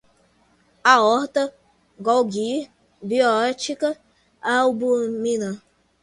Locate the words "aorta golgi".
0.93-2.53